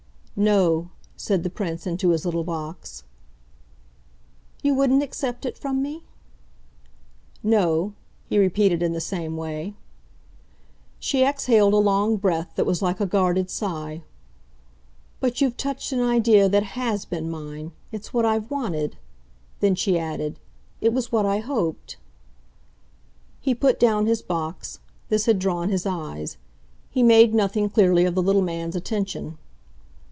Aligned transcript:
"No," 0.33 0.89
said 1.17 1.43
the 1.43 1.49
Prince 1.51 1.85
into 1.85 2.09
his 2.09 2.25
little 2.25 2.45
box. 2.45 3.03
"You 4.63 4.73
wouldn't 4.73 5.03
accept 5.03 5.45
it 5.45 5.55
from 5.57 5.83
me?" 5.83 6.05
"No," 7.43 7.93
he 8.27 8.39
repeated 8.39 8.81
in 8.81 8.93
the 8.93 9.01
same 9.01 9.37
way. 9.37 9.75
She 10.99 11.21
exhaled 11.23 11.73
a 11.73 11.77
long 11.77 12.15
breath 12.15 12.53
that 12.55 12.65
was 12.65 12.81
like 12.81 12.99
a 12.99 13.05
guarded 13.05 13.51
sigh. 13.51 14.01
"But 15.19 15.41
you've 15.41 15.57
touched 15.57 15.91
an 15.91 16.01
idea 16.01 16.49
that 16.49 16.63
HAS 16.63 17.05
been 17.05 17.29
mine. 17.29 17.71
It's 17.91 18.11
what 18.13 18.25
I've 18.25 18.49
wanted." 18.49 18.97
Then 19.59 19.75
she 19.75 19.99
added: 19.99 20.39
"It 20.79 20.91
was 20.93 21.11
what 21.11 21.25
I 21.25 21.37
hoped." 21.39 21.97
He 23.41 23.53
put 23.53 23.79
down 23.79 24.07
his 24.07 24.23
box 24.23 24.79
this 25.09 25.25
had 25.27 25.37
drawn 25.37 25.69
his 25.69 25.85
eyes. 25.85 26.37
He 26.89 27.03
made 27.03 27.35
nothing, 27.35 27.69
clearly, 27.69 28.05
of 28.05 28.15
the 28.15 28.23
little 28.23 28.41
man's 28.41 28.77
attention. 28.77 29.37